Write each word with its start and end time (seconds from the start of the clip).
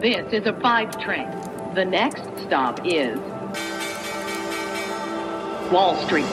This 0.00 0.32
is 0.32 0.46
a 0.46 0.54
five 0.62 0.98
train. 0.98 1.28
The 1.74 1.84
next 1.84 2.22
stop 2.46 2.80
is 2.86 3.18
Wall 5.70 5.94
Street. 6.06 6.24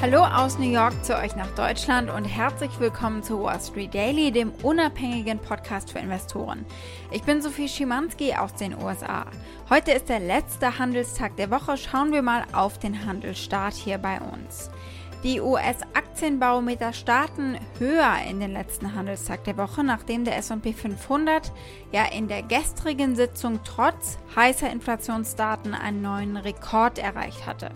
Hallo 0.00 0.22
aus 0.22 0.56
New 0.56 0.70
York 0.70 1.04
zu 1.04 1.16
euch 1.16 1.34
nach 1.34 1.50
Deutschland 1.56 2.10
und 2.10 2.24
herzlich 2.24 2.78
willkommen 2.78 3.24
zu 3.24 3.42
Wall 3.42 3.58
Street 3.58 3.92
Daily, 3.92 4.30
dem 4.30 4.52
unabhängigen 4.62 5.40
Podcast 5.40 5.90
für 5.90 5.98
Investoren. 5.98 6.64
Ich 7.10 7.24
bin 7.24 7.42
Sophie 7.42 7.68
Schimanski 7.68 8.34
aus 8.34 8.54
den 8.54 8.80
USA. 8.80 9.26
Heute 9.68 9.90
ist 9.90 10.08
der 10.08 10.20
letzte 10.20 10.78
Handelstag 10.78 11.34
der 11.34 11.50
Woche. 11.50 11.76
Schauen 11.76 12.12
wir 12.12 12.22
mal 12.22 12.44
auf 12.52 12.78
den 12.78 13.04
Handelsstart 13.04 13.74
hier 13.74 13.98
bei 13.98 14.20
uns. 14.20 14.70
Die 15.24 15.40
US-Aktienbarometer 15.40 16.92
starten 16.92 17.58
höher 17.80 18.18
in 18.30 18.38
den 18.38 18.52
letzten 18.52 18.94
Handelstag 18.94 19.42
der 19.42 19.56
Woche, 19.56 19.82
nachdem 19.82 20.24
der 20.24 20.36
SP 20.38 20.70
500 20.70 21.52
ja 21.90 22.04
in 22.04 22.28
der 22.28 22.42
gestrigen 22.42 23.16
Sitzung 23.16 23.58
trotz 23.64 24.18
heißer 24.36 24.70
Inflationsdaten 24.70 25.74
einen 25.74 26.02
neuen 26.02 26.36
Rekord 26.36 27.00
erreicht 27.00 27.46
hatte. 27.46 27.70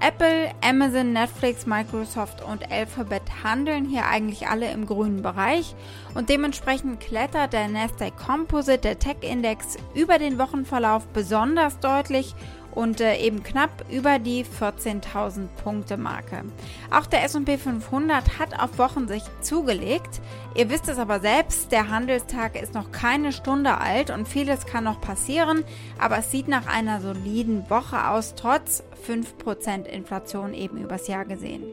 Apple, 0.00 0.52
Amazon, 0.60 1.12
Netflix, 1.12 1.66
Microsoft 1.66 2.44
und 2.44 2.70
Alphabet 2.70 3.22
handeln 3.42 3.86
hier 3.86 4.06
eigentlich 4.06 4.46
alle 4.46 4.70
im 4.70 4.86
grünen 4.86 5.22
Bereich 5.22 5.74
und 6.14 6.28
dementsprechend 6.28 7.00
klettert 7.00 7.52
der 7.52 7.66
Nasdaq 7.66 8.16
Composite, 8.16 8.78
der 8.78 8.98
Tech-Index, 8.98 9.76
über 9.94 10.18
den 10.18 10.38
Wochenverlauf 10.38 11.06
besonders 11.08 11.80
deutlich 11.80 12.34
und 12.72 13.00
äh, 13.00 13.16
eben 13.16 13.42
knapp 13.42 13.84
über 13.90 14.18
die 14.18 14.44
14.000 14.44 15.48
Punkte 15.62 15.96
Marke. 15.96 16.44
Auch 16.90 17.06
der 17.06 17.24
S&P 17.24 17.58
500 17.58 18.38
hat 18.38 18.58
auf 18.58 18.78
Wochensicht 18.78 19.28
zugelegt. 19.44 20.20
Ihr 20.54 20.70
wisst 20.70 20.88
es 20.88 20.98
aber 20.98 21.20
selbst, 21.20 21.72
der 21.72 21.88
Handelstag 21.88 22.60
ist 22.60 22.74
noch 22.74 22.92
keine 22.92 23.32
Stunde 23.32 23.78
alt 23.78 24.10
und 24.10 24.28
vieles 24.28 24.66
kann 24.66 24.84
noch 24.84 25.00
passieren, 25.00 25.64
aber 25.98 26.18
es 26.18 26.30
sieht 26.30 26.48
nach 26.48 26.66
einer 26.66 27.00
soliden 27.00 27.68
Woche 27.70 28.08
aus, 28.08 28.34
trotz 28.34 28.82
5% 29.06 29.84
Inflation 29.84 30.54
eben 30.54 30.78
übers 30.78 31.08
Jahr 31.08 31.24
gesehen. 31.24 31.64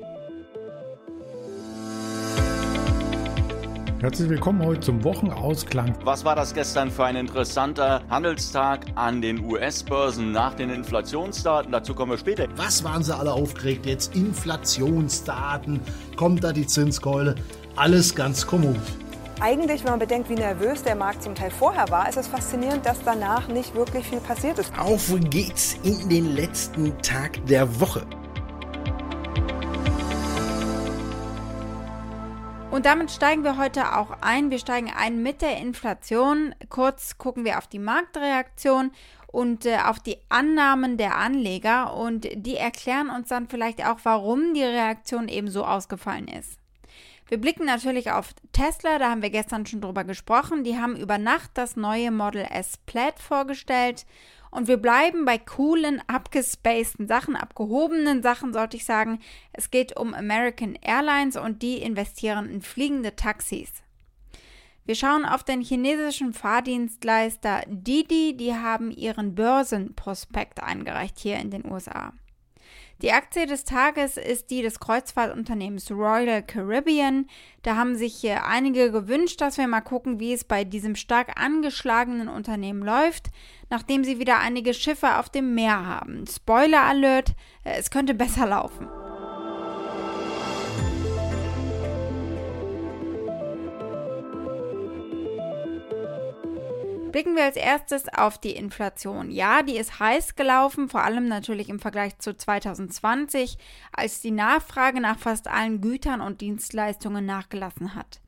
Herzlich 4.02 4.28
willkommen 4.28 4.62
heute 4.62 4.82
zum 4.82 5.04
Wochenausklang. 5.06 5.96
Was 6.04 6.26
war 6.26 6.36
das 6.36 6.54
gestern 6.54 6.92
für 6.92 7.06
ein 7.06 7.16
interessanter 7.16 8.02
Handelstag 8.10 8.86
an 8.96 9.22
den 9.22 9.46
US-Börsen 9.46 10.34
nach 10.34 10.54
den 10.54 10.70
Inflationsdaten? 10.70 11.72
Dazu 11.72 11.96
kommen 11.96 12.12
wir 12.12 12.18
später. 12.18 12.46
Was 12.58 12.84
waren 12.84 13.04
sie 13.04 13.16
alle 13.16 13.32
aufgeregt 13.32 13.86
jetzt? 13.86 14.14
Inflationsdaten, 14.14 15.80
kommt 16.18 16.44
da 16.44 16.52
die 16.52 16.68
Zinskeule? 16.68 17.36
Alles 17.78 18.14
ganz 18.14 18.46
kommod. 18.46 18.76
Eigentlich, 19.40 19.86
wenn 19.86 19.92
man 19.92 20.00
bedenkt, 20.00 20.30
wie 20.30 20.36
nervös 20.36 20.84
der 20.84 20.96
Markt 20.96 21.24
zum 21.24 21.34
Teil 21.34 21.50
vorher 21.50 21.90
war, 21.90 22.10
ist 22.10 22.18
es 22.18 22.28
faszinierend, 22.28 22.86
dass 22.86 23.02
danach 23.04 23.48
nicht 23.48 23.76
wirklich 23.76 24.06
viel 24.06 24.20
passiert 24.20 24.60
ist. 24.60 24.78
Auf 24.78 25.14
geht's 25.30 25.78
in 25.84 26.10
den 26.10 26.36
letzten 26.36 26.98
Tag 27.02 27.46
der 27.48 27.80
Woche. 27.80 28.06
Und 32.76 32.86
damit 32.86 33.10
steigen 33.10 33.46
wir 33.46 33.56
heute 33.56 33.96
auch 33.96 34.18
ein. 34.20 34.52
Wir 34.52 34.60
steigen 34.60 34.92
ein 34.94 35.24
mit 35.24 35.42
der 35.42 35.60
Inflation. 35.60 36.54
Kurz 36.68 37.18
gucken 37.18 37.46
wir 37.46 37.58
auf 37.58 37.68
die 37.68 37.80
Marktreaktion 37.80 38.92
und 39.28 39.66
äh, 39.66 39.78
auf 39.78 40.02
die 40.02 40.18
Annahmen 40.28 40.98
der 40.98 41.16
Anleger 41.16 41.96
und 41.96 42.28
die 42.36 42.58
erklären 42.58 43.10
uns 43.10 43.30
dann 43.30 43.48
vielleicht 43.48 43.86
auch, 43.86 44.00
warum 44.04 44.54
die 44.54 44.64
Reaktion 44.64 45.30
eben 45.30 45.48
so 45.48 45.64
ausgefallen 45.64 46.28
ist. 46.28 46.60
Wir 47.30 47.40
blicken 47.40 47.66
natürlich 47.66 48.12
auf 48.12 48.34
Tesla, 48.52 49.00
da 49.00 49.10
haben 49.10 49.22
wir 49.22 49.30
gestern 49.30 49.66
schon 49.66 49.80
drüber 49.80 50.04
gesprochen. 50.04 50.66
Die 50.66 50.78
haben 50.78 50.98
über 50.98 51.18
Nacht 51.18 51.52
das 51.54 51.78
neue 51.78 52.12
Model 52.12 52.46
S 52.52 52.76
Plaid 52.86 53.20
vorgestellt 53.20 54.06
und 54.56 54.68
wir 54.68 54.78
bleiben 54.78 55.26
bei 55.26 55.38
coolen, 55.38 56.02
abgespaceden 56.08 57.08
Sachen, 57.08 57.36
abgehobenen 57.36 58.24
Sachen, 58.24 58.54
sollte 58.54 58.78
ich 58.78 58.86
sagen. 58.86 59.20
Es 59.52 59.70
geht 59.70 59.98
um 59.98 60.14
American 60.14 60.76
Airlines 60.82 61.36
und 61.36 61.62
die 61.62 61.78
investieren 61.78 62.50
in 62.50 62.62
fliegende 62.62 63.16
Taxis. 63.16 63.84
Wir 64.86 64.96
schauen 64.96 65.26
auf 65.26 65.44
den 65.44 65.62
chinesischen 65.62 66.34
Fahrdienstleister 66.34 67.64
Didi, 67.68 68.38
die 68.38 68.54
haben 68.54 68.92
ihren 68.92 69.34
Börsenprospekt 69.34 70.62
eingereicht 70.62 71.20
hier 71.20 71.38
in 71.38 71.50
den 71.50 71.66
USA. 71.66 72.14
Die 73.02 73.12
Aktie 73.12 73.46
des 73.46 73.66
Tages 73.66 74.16
ist 74.16 74.50
die 74.52 74.62
des 74.62 74.80
Kreuzfahrtunternehmens 74.80 75.92
Royal 75.92 76.42
Caribbean. 76.42 77.28
Da 77.62 77.76
haben 77.76 77.96
sich 77.96 78.26
einige 78.30 78.90
gewünscht, 78.90 79.42
dass 79.42 79.58
wir 79.58 79.68
mal 79.68 79.82
gucken, 79.82 80.20
wie 80.20 80.32
es 80.32 80.46
bei 80.46 80.64
diesem 80.64 80.96
stark 80.96 81.40
angeschlagenen 81.40 82.30
Unternehmen 82.30 82.82
läuft, 82.82 83.28
nachdem 83.70 84.06
sie 84.06 84.20
wieder 84.20 84.40
einige 84.40 84.74
Schiffe 84.74 85.18
auf 85.20 85.28
dem 85.28 85.56
Meer 85.56 85.86
haben. 85.86 86.26
Spoiler 86.26 86.84
Alert, 86.84 87.34
es 87.66 87.92
könnte 87.92 88.14
besser 88.14 88.46
laufen. 88.46 88.88
Blicken 97.16 97.38
wir 97.38 97.46
als 97.46 97.56
erstes 97.56 98.10
auf 98.10 98.38
die 98.40 98.58
Inflation. 98.58 99.32
Ja, 99.32 99.64
die 99.64 99.78
ist 99.78 100.02
heiß 100.02 100.36
gelaufen, 100.36 100.90
vor 100.90 101.06
allem 101.06 101.30
natürlich 101.30 101.70
im 101.70 101.80
Vergleich 101.80 102.20
zu 102.20 102.36
2020, 102.36 103.58
als 103.94 104.20
die 104.20 104.32
Nachfrage 104.32 105.00
nach 105.00 105.18
fast 105.18 105.48
allen 105.48 105.80
Gütern 105.80 106.20
und 106.20 106.42
Dienstleistungen 106.42 107.26
nachgelassen 107.26 107.96
hat. 107.96 108.20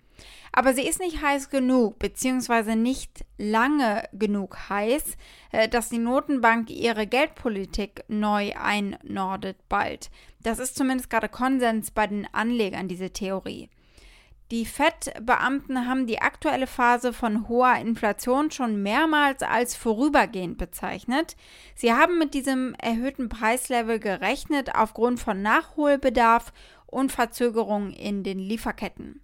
Aber 0.54 0.74
sie 0.74 0.88
ist 0.88 1.02
nicht 1.02 1.22
heiß 1.22 1.50
genug, 1.50 2.00
beziehungsweise 2.00 2.78
nicht 2.78 3.26
lange 3.38 4.08
genug 4.14 4.70
heiß, 4.70 5.18
äh, 5.52 5.68
dass 5.68 5.90
die 5.90 5.98
Notenbank 5.98 6.70
ihre 6.70 7.08
Geldpolitik 7.08 8.06
neu 8.08 8.54
einnordet 8.56 9.58
bald. 9.68 10.10
Das 10.44 10.60
ist 10.60 10.78
zumindest 10.78 11.10
gerade 11.10 11.28
Konsens 11.28 11.92
bei 11.92 12.08
den 12.08 12.26
Anlegern, 12.34 12.88
diese 12.88 13.10
Theorie. 13.10 13.70
Die 14.50 14.66
FED-Beamten 14.66 15.88
haben 15.88 16.08
die 16.08 16.22
aktuelle 16.22 16.68
Phase 16.68 17.12
von 17.12 17.50
hoher 17.50 17.76
Inflation 17.76 18.50
schon 18.50 18.82
mehrmals 18.82 19.44
als 19.44 19.76
vorübergehend 19.76 20.58
bezeichnet. 20.58 21.36
Sie 21.76 21.92
haben 21.92 22.18
mit 22.18 22.34
diesem 22.34 22.74
erhöhten 22.76 23.28
Preislevel 23.28 24.00
gerechnet 24.00 24.74
aufgrund 24.74 25.20
von 25.20 25.42
Nachholbedarf 25.42 26.54
und 26.86 27.12
Verzögerungen 27.12 27.92
in 27.92 28.24
den 28.24 28.40
Lieferketten. 28.40 29.22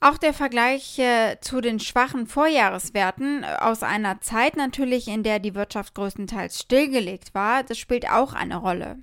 Auch 0.00 0.16
der 0.16 0.32
Vergleich 0.32 0.98
äh, 0.98 1.38
zu 1.40 1.60
den 1.60 1.78
schwachen 1.78 2.26
Vorjahreswerten 2.26 3.42
äh, 3.42 3.56
aus 3.60 3.82
einer 3.82 4.20
Zeit 4.22 4.56
natürlich, 4.56 5.08
in 5.08 5.22
der 5.22 5.40
die 5.40 5.54
Wirtschaft 5.54 5.94
größtenteils 5.94 6.60
stillgelegt 6.60 7.34
war, 7.34 7.62
das 7.62 7.78
spielt 7.78 8.10
auch 8.10 8.32
eine 8.32 8.56
Rolle. 8.56 8.98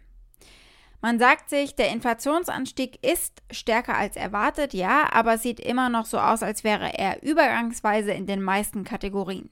Man 1.01 1.17
sagt 1.17 1.49
sich, 1.49 1.75
der 1.75 1.89
Inflationsanstieg 1.89 3.03
ist 3.03 3.41
stärker 3.49 3.97
als 3.97 4.15
erwartet, 4.15 4.73
ja, 4.73 5.11
aber 5.11 5.39
sieht 5.39 5.59
immer 5.59 5.89
noch 5.89 6.05
so 6.05 6.19
aus, 6.19 6.43
als 6.43 6.63
wäre 6.63 6.97
er 6.97 7.23
übergangsweise 7.23 8.11
in 8.11 8.27
den 8.27 8.41
meisten 8.41 8.83
Kategorien. 8.83 9.49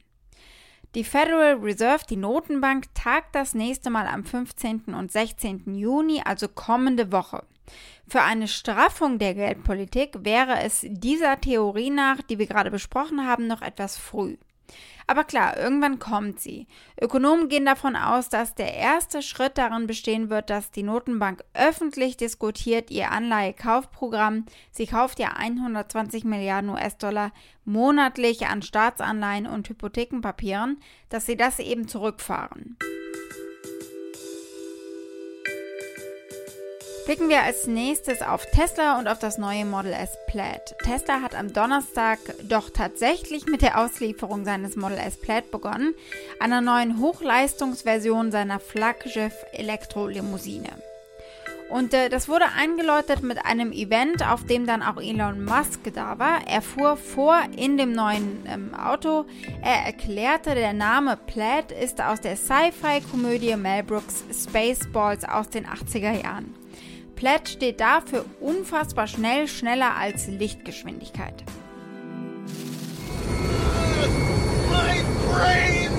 Die 0.95 1.03
Federal 1.03 1.55
Reserve, 1.55 2.03
die 2.09 2.15
Notenbank, 2.15 2.85
tagt 2.93 3.35
das 3.35 3.53
nächste 3.53 3.89
Mal 3.89 4.07
am 4.07 4.23
15. 4.23 4.93
und 4.95 5.11
16. 5.11 5.75
Juni, 5.75 6.21
also 6.23 6.47
kommende 6.47 7.11
Woche. 7.11 7.43
Für 8.07 8.21
eine 8.21 8.47
Straffung 8.47 9.19
der 9.19 9.35
Geldpolitik 9.35 10.23
wäre 10.23 10.61
es 10.63 10.85
dieser 10.87 11.39
Theorie 11.39 11.91
nach, 11.91 12.21
die 12.23 12.39
wir 12.39 12.47
gerade 12.47 12.71
besprochen 12.71 13.27
haben, 13.27 13.45
noch 13.45 13.61
etwas 13.61 13.97
früh. 13.97 14.37
Aber 15.07 15.23
klar, 15.23 15.57
irgendwann 15.57 15.97
kommt 15.97 16.39
sie. 16.39 16.67
Ökonomen 17.01 17.49
gehen 17.49 17.65
davon 17.65 17.95
aus, 17.95 18.29
dass 18.29 18.53
der 18.53 18.75
erste 18.75 19.23
Schritt 19.23 19.57
darin 19.57 19.87
bestehen 19.87 20.29
wird, 20.29 20.51
dass 20.51 20.69
die 20.69 20.83
Notenbank 20.83 21.43
öffentlich 21.55 22.15
diskutiert 22.15 22.91
ihr 22.91 23.09
Anleihekaufprogramm. 23.09 24.45
Sie 24.71 24.85
kauft 24.85 25.17
ja 25.17 25.29
120 25.29 26.25
Milliarden 26.25 26.69
US-Dollar 26.69 27.31
monatlich 27.65 28.45
an 28.45 28.61
Staatsanleihen 28.61 29.47
und 29.47 29.67
Hypothekenpapieren, 29.67 30.79
dass 31.09 31.25
sie 31.25 31.37
das 31.37 31.57
eben 31.57 31.87
zurückfahren. 31.87 32.77
Blicken 37.09 37.29
wir 37.29 37.41
als 37.41 37.65
nächstes 37.65 38.21
auf 38.21 38.45
Tesla 38.45 38.99
und 38.99 39.07
auf 39.07 39.17
das 39.17 39.39
neue 39.39 39.65
Model 39.65 39.93
S 39.93 40.15
Plaid. 40.27 40.75
Tesla 40.83 41.23
hat 41.23 41.33
am 41.33 41.51
Donnerstag 41.51 42.19
doch 42.43 42.69
tatsächlich 42.69 43.47
mit 43.47 43.63
der 43.63 43.79
Auslieferung 43.79 44.45
seines 44.45 44.75
Model 44.75 44.99
S 44.99 45.19
Plaid 45.19 45.49
begonnen, 45.49 45.95
einer 46.39 46.61
neuen 46.61 46.99
Hochleistungsversion 46.99 48.31
seiner 48.31 48.59
Flaggschiff 48.59 49.33
Elektrolimousine. 49.53 50.69
Und 51.71 51.95
äh, 51.95 52.09
das 52.09 52.29
wurde 52.29 52.45
eingeläutet 52.55 53.23
mit 53.23 53.43
einem 53.43 53.71
Event, 53.71 54.23
auf 54.29 54.45
dem 54.45 54.67
dann 54.67 54.83
auch 54.83 55.01
Elon 55.01 55.43
Musk 55.43 55.91
da 55.91 56.19
war. 56.19 56.47
Er 56.47 56.61
fuhr 56.61 56.95
vor 56.95 57.41
in 57.57 57.77
dem 57.77 57.91
neuen 57.91 58.45
ähm, 58.47 58.75
Auto. 58.75 59.25
Er 59.63 59.83
erklärte, 59.87 60.53
der 60.53 60.73
Name 60.73 61.17
Plaid 61.17 61.71
ist 61.71 62.03
aus 62.03 62.21
der 62.21 62.35
Sci-Fi-Komödie 62.35 63.55
Mel 63.55 63.81
Brooks 63.81 64.25
Spaceballs 64.31 65.27
aus 65.27 65.49
den 65.49 65.65
80er 65.65 66.23
Jahren. 66.23 66.58
Plätt 67.19 67.49
steht 67.49 67.81
dafür 67.81 68.23
unfassbar 68.39 69.05
schnell, 69.05 69.49
schneller 69.49 69.93
als 69.97 70.27
Lichtgeschwindigkeit. 70.27 71.43
My 74.69 75.03
brains 75.27 75.91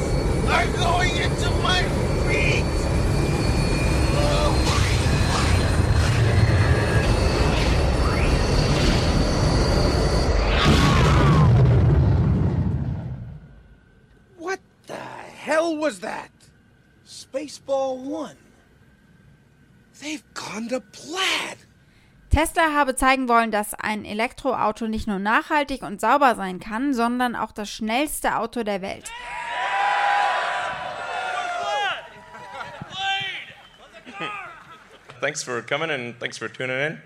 are 0.49 0.67
going 0.79 1.15
into 1.19 1.51
my 1.63 1.83
feet. 2.27 2.65
What 14.39 14.61
the 14.87 14.95
hell 14.95 15.77
was 15.77 16.01
that? 16.01 16.31
Spaceball 17.05 17.99
1. 17.99 18.50
They've 20.00 20.25
gone 20.32 20.69
to 20.69 20.81
plaid. 20.81 21.58
Tesla 22.31 22.73
habe 22.73 22.97
zeigen 22.97 23.29
wollen, 23.29 23.50
dass 23.50 23.75
ein 23.75 24.06
Elektroauto 24.06 24.87
nicht 24.87 25.06
nur 25.06 25.19
nachhaltig 25.19 25.82
und 25.82 26.00
sauber 26.00 26.37
sein 26.37 26.58
kann, 26.58 26.94
sondern 26.94 27.37
auch 27.37 27.52
das 27.52 27.69
schnellste 27.70 28.37
Auto 28.37 28.62
der 28.62 28.81
Welt. 28.81 29.11
thanks 35.20 35.43
for 35.43 35.61
coming 35.61 35.91
and 35.91 36.19
thanks 36.19 36.38
for 36.38 36.49
tuning 36.49 36.79
in. 36.79 37.02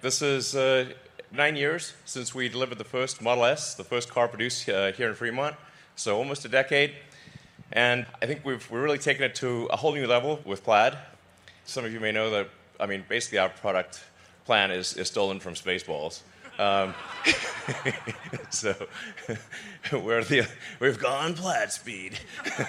This 0.00 0.22
is 0.22 0.56
uh, 0.56 0.86
nine 1.30 1.54
years 1.56 1.94
since 2.04 2.34
we 2.34 2.48
delivered 2.48 2.78
the 2.78 2.84
first 2.84 3.22
Model 3.22 3.44
S, 3.44 3.76
the 3.76 3.84
first 3.84 4.10
car 4.10 4.26
produced 4.28 4.68
uh, 4.68 4.90
here 4.92 5.08
in 5.08 5.14
Fremont, 5.14 5.54
so 5.94 6.16
almost 6.16 6.44
a 6.44 6.48
decade. 6.48 6.94
And 7.70 8.06
I 8.22 8.26
think 8.26 8.44
we've 8.44 8.68
we're 8.70 8.82
really 8.82 8.98
taken 8.98 9.22
it 9.24 9.36
to 9.36 9.66
a 9.66 9.76
whole 9.76 9.92
new 9.92 10.06
level 10.06 10.40
with 10.44 10.64
Plaid. 10.64 10.96
Some 11.66 11.84
of 11.84 11.92
you 11.92 11.98
may 11.98 12.12
know 12.12 12.30
that, 12.30 12.48
I 12.78 12.86
mean, 12.86 13.04
basically 13.08 13.38
our 13.38 13.48
product 13.48 14.04
plan 14.44 14.70
is, 14.70 14.96
is 14.96 15.08
stolen 15.08 15.40
from 15.40 15.54
Spaceballs. 15.54 16.20
Um, 16.60 16.94
so 18.50 18.74
we're 19.92 20.22
the, 20.22 20.46
we've 20.78 20.98
gone 20.98 21.34
plat 21.34 21.72
speed. 21.72 22.20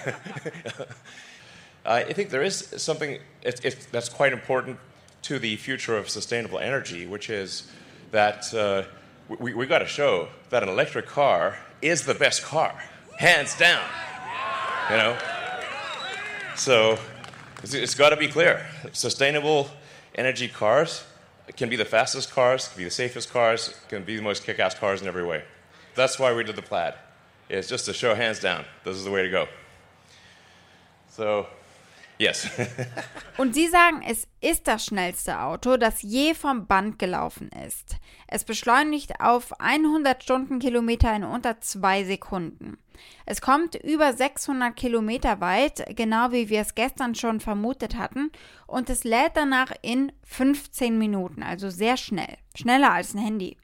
I 1.86 2.12
think 2.12 2.30
there 2.30 2.42
is 2.42 2.74
something 2.76 3.18
it, 3.42 3.64
it, 3.64 3.86
that's 3.92 4.08
quite 4.08 4.32
important 4.32 4.78
to 5.22 5.38
the 5.38 5.54
future 5.56 5.96
of 5.96 6.10
sustainable 6.10 6.58
energy, 6.58 7.06
which 7.06 7.30
is 7.30 7.70
that 8.10 8.52
uh, 8.52 8.82
we, 9.38 9.54
we 9.54 9.66
got 9.66 9.78
to 9.78 9.86
show 9.86 10.28
that 10.50 10.64
an 10.64 10.68
electric 10.68 11.06
car 11.06 11.56
is 11.80 12.04
the 12.04 12.14
best 12.14 12.42
car, 12.42 12.74
hands 13.16 13.56
down. 13.56 13.84
You 14.90 14.96
know? 14.96 15.16
So 16.56 16.98
it's, 17.62 17.94
got 17.94 18.10
to 18.10 18.16
be 18.16 18.28
clear. 18.28 18.66
Sustainable 18.92 19.68
energy 20.14 20.48
cars 20.48 21.04
can 21.56 21.68
be 21.68 21.76
the 21.76 21.84
fastest 21.84 22.30
cars, 22.30 22.68
can 22.68 22.78
be 22.78 22.84
the 22.84 22.90
safest 22.90 23.32
cars, 23.32 23.74
can 23.88 24.04
be 24.04 24.16
the 24.16 24.22
most 24.22 24.44
kick 24.44 24.58
ass 24.58 24.74
cars 24.74 25.02
in 25.02 25.08
every 25.08 25.24
way. 25.24 25.42
That's 25.94 26.18
why 26.18 26.32
we 26.34 26.44
did 26.44 26.56
the 26.56 26.62
plaid. 26.62 26.94
It's 27.48 27.68
just 27.68 27.86
to 27.86 27.92
show 27.92 28.14
hands 28.14 28.40
down, 28.40 28.64
this 28.84 28.96
is 28.96 29.04
the 29.04 29.10
way 29.10 29.22
to 29.22 29.30
go. 29.30 29.48
So 31.10 31.46
Yes. 32.18 32.48
Und 33.38 33.54
Sie 33.54 33.68
sagen, 33.68 34.02
es 34.06 34.26
ist 34.40 34.66
das 34.66 34.84
schnellste 34.84 35.40
Auto, 35.40 35.76
das 35.76 36.02
je 36.02 36.34
vom 36.34 36.66
Band 36.66 36.98
gelaufen 36.98 37.50
ist. 37.66 37.96
Es 38.26 38.44
beschleunigt 38.44 39.20
auf 39.20 39.58
100 39.60 40.22
Stundenkilometer 40.22 41.14
in 41.14 41.24
unter 41.24 41.60
zwei 41.60 42.04
Sekunden. 42.04 42.78
Es 43.24 43.40
kommt 43.40 43.76
über 43.76 44.12
600 44.12 44.74
Kilometer 44.74 45.40
weit, 45.40 45.84
genau 45.96 46.32
wie 46.32 46.48
wir 46.48 46.62
es 46.62 46.74
gestern 46.74 47.14
schon 47.14 47.38
vermutet 47.38 47.96
hatten, 47.96 48.32
und 48.66 48.90
es 48.90 49.04
lädt 49.04 49.32
danach 49.36 49.72
in 49.82 50.10
15 50.24 50.98
Minuten, 50.98 51.44
also 51.44 51.70
sehr 51.70 51.96
schnell, 51.96 52.36
schneller 52.56 52.92
als 52.92 53.14
ein 53.14 53.20
Handy. 53.20 53.56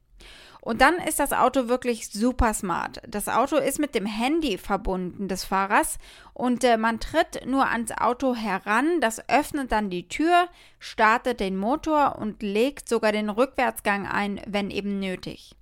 Und 0.64 0.80
dann 0.80 0.94
ist 0.94 1.20
das 1.20 1.34
Auto 1.34 1.68
wirklich 1.68 2.08
super 2.08 2.54
smart. 2.54 3.02
Das 3.06 3.28
Auto 3.28 3.56
ist 3.56 3.78
mit 3.78 3.94
dem 3.94 4.06
Handy 4.06 4.56
verbunden 4.56 5.28
des 5.28 5.44
Fahrers 5.44 5.98
und 6.32 6.64
äh, 6.64 6.78
man 6.78 7.00
tritt 7.00 7.44
nur 7.44 7.68
ans 7.68 7.92
Auto 7.92 8.34
heran, 8.34 9.02
das 9.02 9.28
öffnet 9.28 9.72
dann 9.72 9.90
die 9.90 10.08
Tür, 10.08 10.48
startet 10.78 11.40
den 11.40 11.58
Motor 11.58 12.16
und 12.18 12.42
legt 12.42 12.88
sogar 12.88 13.12
den 13.12 13.28
Rückwärtsgang 13.28 14.06
ein, 14.06 14.40
wenn 14.46 14.70
eben 14.70 14.98
nötig. 15.00 15.54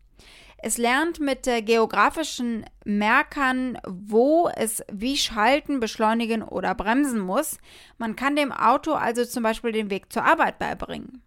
Es 0.58 0.78
lernt 0.78 1.18
mit 1.18 1.48
äh, 1.48 1.62
geografischen 1.62 2.64
Merkern, 2.84 3.78
wo 3.84 4.48
es 4.54 4.84
wie 4.92 5.16
schalten, 5.16 5.80
beschleunigen 5.80 6.44
oder 6.44 6.76
bremsen 6.76 7.18
muss. 7.18 7.58
Man 7.98 8.14
kann 8.14 8.36
dem 8.36 8.52
Auto 8.52 8.92
also 8.92 9.24
zum 9.24 9.42
Beispiel 9.42 9.72
den 9.72 9.90
Weg 9.90 10.12
zur 10.12 10.22
Arbeit 10.22 10.60
beibringen. 10.60 11.22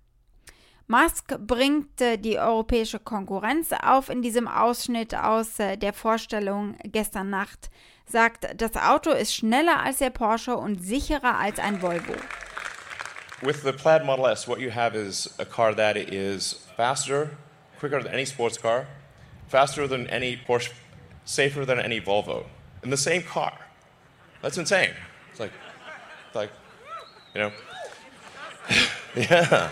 Musk 0.88 1.36
bringt 1.40 2.00
die 2.00 2.38
europäische 2.38 3.00
Konkurrenz 3.00 3.72
auf 3.72 4.10
in 4.10 4.22
diesem 4.22 4.48
Ausschnitt 4.48 5.16
aus 5.16 5.60
äh, 5.60 5.78
der 5.78 5.94
Vorstellung 5.94 6.78
gestern 6.84 7.32
Nacht. 7.32 7.72
Sagt, 8.06 8.48
das 8.62 8.76
Auto 8.76 9.10
ist 9.10 9.34
schneller 9.34 9.82
als 9.82 9.98
der 9.98 10.12
Porsche 10.12 10.56
und 10.56 10.78
sicherer 10.78 11.40
als 11.40 11.58
ein 11.58 11.82
Volvo. 11.82 12.14
With 13.42 13.64
the 13.64 13.72
Plaid 13.72 14.06
Model 14.06 14.28
S, 14.28 14.48
what 14.48 14.60
you 14.60 14.70
have 14.70 14.96
is 14.96 15.34
a 15.40 15.46
car 15.46 15.76
that 15.76 15.98
is 15.98 16.68
faster, 16.78 17.32
quicker 17.80 18.04
than 18.04 18.14
any 18.14 18.26
sports 18.26 18.62
car, 18.62 18.86
faster 19.48 19.88
than 19.88 20.08
any 20.08 20.38
Porsche, 20.38 20.72
safer 21.26 21.66
than 21.66 21.80
any 21.80 22.00
Volvo, 22.00 22.46
in 22.84 22.92
the 22.92 22.98
same 22.98 23.24
car. 23.24 23.54
That's 24.44 24.60
insane. 24.60 24.94
It's 25.32 25.40
like, 25.40 25.52
it's 26.28 26.36
like, 26.36 26.52
you 27.34 27.42
know, 27.42 27.52
yeah. 29.16 29.70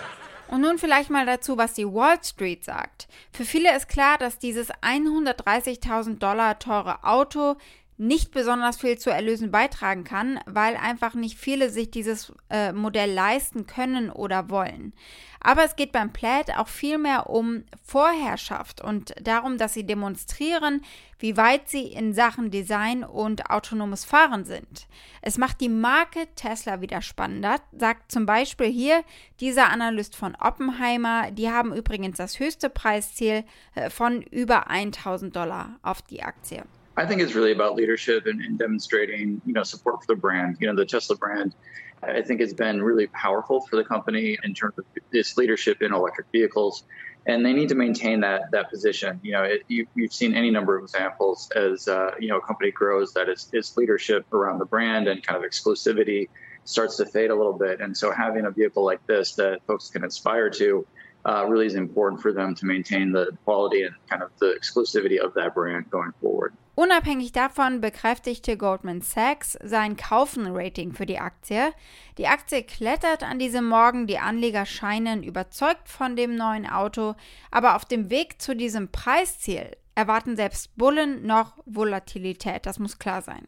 Und 0.53 0.61
nun 0.61 0.77
vielleicht 0.77 1.09
mal 1.09 1.25
dazu, 1.25 1.57
was 1.57 1.73
die 1.73 1.87
Wall 1.87 2.23
Street 2.23 2.63
sagt. 2.63 3.07
Für 3.31 3.43
viele 3.43 3.75
ist 3.75 3.89
klar, 3.89 4.19
dass 4.19 4.37
dieses 4.37 4.69
130.000 4.71 6.19
Dollar 6.19 6.59
teure 6.59 7.03
Auto 7.03 7.55
nicht 8.03 8.31
besonders 8.31 8.77
viel 8.77 8.97
zu 8.97 9.09
Erlösen 9.09 9.49
beitragen 9.49 10.03
kann, 10.03 10.39
weil 10.45 10.75
einfach 10.75 11.13
nicht 11.13 11.37
viele 11.37 11.69
sich 11.69 11.89
dieses 11.89 12.33
äh, 12.49 12.73
Modell 12.73 13.11
leisten 13.11 13.65
können 13.65 14.09
oder 14.09 14.49
wollen. 14.49 14.93
Aber 15.39 15.65
es 15.65 15.75
geht 15.75 15.91
beim 15.91 16.13
Plaid 16.13 16.55
auch 16.57 16.67
vielmehr 16.67 17.29
um 17.29 17.63
Vorherrschaft 17.83 18.81
und 18.81 19.13
darum, 19.21 19.57
dass 19.57 19.73
sie 19.73 19.85
demonstrieren, 19.85 20.81
wie 21.19 21.35
weit 21.35 21.69
sie 21.69 21.87
in 21.87 22.13
Sachen 22.13 22.49
Design 22.51 23.03
und 23.03 23.49
autonomes 23.49 24.05
Fahren 24.05 24.45
sind. 24.45 24.87
Es 25.21 25.37
macht 25.37 25.61
die 25.61 25.69
Marke 25.69 26.27
Tesla 26.35 26.81
wieder 26.81 27.01
spannender, 27.01 27.57
sagt 27.71 28.11
zum 28.11 28.25
Beispiel 28.25 28.67
hier 28.67 29.03
dieser 29.39 29.69
Analyst 29.69 30.15
von 30.15 30.35
Oppenheimer. 30.35 31.31
Die 31.31 31.49
haben 31.49 31.73
übrigens 31.73 32.17
das 32.17 32.39
höchste 32.39 32.69
Preisziel 32.69 33.43
äh, 33.75 33.89
von 33.89 34.21
über 34.21 34.69
1000 34.69 35.35
Dollar 35.35 35.77
auf 35.81 36.01
die 36.01 36.23
Aktie. 36.23 36.63
I 36.95 37.05
think 37.07 37.21
it's 37.21 37.33
really 37.33 37.51
about 37.51 37.75
leadership 37.75 38.27
and, 38.27 38.39
and, 38.41 38.57
demonstrating, 38.57 39.41
you 39.45 39.53
know, 39.53 39.63
support 39.63 40.01
for 40.01 40.13
the 40.13 40.19
brand. 40.19 40.57
You 40.59 40.67
know, 40.67 40.75
the 40.75 40.85
Tesla 40.85 41.15
brand, 41.15 41.55
I 42.03 42.21
think, 42.21 42.39
has 42.39 42.53
been 42.53 42.83
really 42.83 43.07
powerful 43.07 43.61
for 43.61 43.77
the 43.77 43.83
company 43.83 44.37
in 44.43 44.53
terms 44.53 44.77
of 44.77 44.85
its 45.11 45.35
leadership 45.35 45.81
in 45.81 45.91
electric 45.91 46.27
vehicles, 46.31 46.83
and 47.25 47.43
they 47.43 47.51
need 47.51 47.69
to 47.69 47.75
maintain 47.75 48.19
that 48.19 48.51
that 48.51 48.69
position. 48.69 49.19
You 49.23 49.31
know, 49.31 49.43
it, 49.43 49.63
you, 49.69 49.87
have 50.01 50.13
seen 50.13 50.35
any 50.35 50.51
number 50.51 50.77
of 50.77 50.83
examples 50.83 51.49
as 51.55 51.87
uh, 51.87 52.11
you 52.19 52.27
know 52.27 52.37
a 52.37 52.41
company 52.41 52.69
grows 52.69 53.11
that 53.13 53.27
its, 53.27 53.49
its 53.53 53.75
leadership 53.75 54.31
around 54.31 54.59
the 54.59 54.65
brand 54.65 55.07
and 55.07 55.25
kind 55.25 55.43
of 55.43 55.49
exclusivity 55.49 56.29
starts 56.63 56.97
to 56.97 57.07
fade 57.07 57.31
a 57.31 57.35
little 57.35 57.57
bit, 57.57 57.81
and 57.81 57.97
so 57.97 58.11
having 58.11 58.45
a 58.45 58.51
vehicle 58.51 58.85
like 58.85 59.05
this 59.07 59.33
that 59.35 59.61
folks 59.65 59.89
can 59.89 60.03
aspire 60.03 60.49
to. 60.49 60.85
Uh, 61.25 61.45
really 61.47 61.65
is 61.65 61.75
important 61.75 62.21
for 62.21 62.33
them 62.33 62.53
to 62.53 62.65
maintain 62.65 63.09
the 63.09 63.31
quality 63.45 63.83
and 63.83 63.95
kind 64.09 64.21
of 64.21 64.29
the 64.39 64.59
exclusivity 64.59 65.17
of 65.17 65.33
that 65.33 65.55
brand 65.55 65.89
going 65.89 66.11
forward. 66.19 66.53
Unabhängig 66.75 67.31
davon 67.31 67.81
bekräftigte 67.81 68.57
Goldman 68.57 69.01
Sachs 69.01 69.57
sein 69.63 69.95
Kaufen-Rating 69.95 70.93
für 70.93 71.05
die 71.05 71.19
Aktie. 71.19 71.71
Die 72.17 72.27
Aktie 72.27 72.63
klettert 72.63 73.21
an 73.21 73.37
diesem 73.37 73.65
Morgen, 73.65 74.07
die 74.07 74.17
Anleger 74.17 74.65
scheinen 74.65 75.21
überzeugt 75.21 75.87
von 75.87 76.15
dem 76.15 76.35
neuen 76.35 76.67
Auto, 76.67 77.13
aber 77.51 77.75
auf 77.75 77.85
dem 77.85 78.09
Weg 78.09 78.41
zu 78.41 78.55
diesem 78.55 78.91
Preisziel 78.91 79.77
erwarten 79.93 80.35
selbst 80.35 80.75
Bullen 80.75 81.27
noch 81.27 81.53
Volatilität, 81.65 82.65
das 82.65 82.79
muss 82.79 82.97
klar 82.97 83.21
sein. 83.21 83.47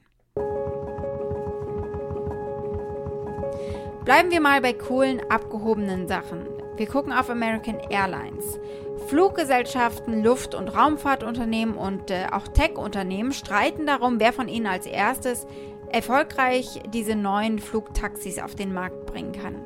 Bleiben 4.06 4.30
wir 4.30 4.40
mal 4.40 4.62
bei 4.62 4.74
coolen, 4.74 5.20
abgehobenen 5.32 6.08
Sachen. 6.08 6.46
Wir 6.78 6.86
gucken 6.86 7.12
auf 7.12 7.32
American 7.32 7.80
Airlines. 7.90 8.60
Fluggesellschaften, 9.08 10.24
Luft- 10.24 10.56
und 10.56 10.70
Raumfahrtunternehmen 10.70 11.76
und 11.76 12.10
äh, 12.10 12.28
auch 12.32 12.48
Tech-Unternehmen 12.48 13.34
streiten 13.34 13.86
darum, 13.86 14.20
wer 14.20 14.34
von 14.34 14.48
ihnen 14.48 14.68
als 14.68 14.86
erstes 14.86 15.46
erfolgreich 15.92 16.82
diese 16.94 17.16
neuen 17.16 17.60
Flugtaxis 17.60 18.40
auf 18.40 18.56
den 18.56 18.74
Markt 18.74 19.06
bringen 19.06 19.32
kann. 19.32 19.62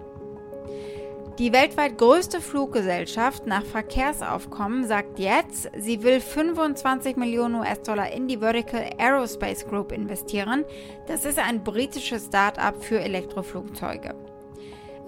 Die 1.40 1.54
weltweit 1.54 1.98
größte 1.98 2.42
Fluggesellschaft 2.42 3.48
nach 3.48 3.64
Verkehrsaufkommen 3.64 4.86
sagt 4.86 5.20
jetzt, 5.20 5.72
sie 5.78 6.04
will 6.04 6.20
25 6.20 7.16
Millionen 7.16 7.56
US-Dollar 7.56 8.12
in 8.12 8.28
die 8.28 8.40
Vertical 8.40 8.90
Aerospace 8.98 9.66
Group 9.66 9.94
investieren. 9.94 10.66
Das 11.08 11.24
ist 11.24 11.40
ein 11.40 11.64
britisches 11.64 12.26
Start-up 12.26 12.84
für 12.84 13.00
Elektroflugzeuge. 13.00 14.16